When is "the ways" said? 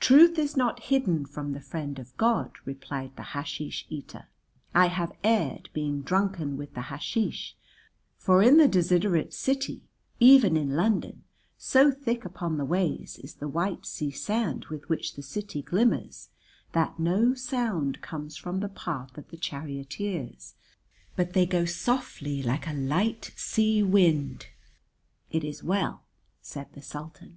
12.56-13.18